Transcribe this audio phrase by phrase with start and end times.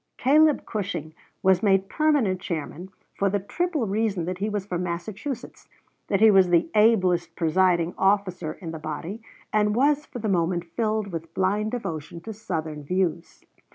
[0.17, 1.13] Caleb Cushing
[1.43, 5.69] was made permanent chairman, for the triple reason that he was from Massachusetts,
[6.07, 9.21] that he was the ablest presiding officer in the body,
[9.53, 13.45] and was for the moment filled with blind devotion to Southern views.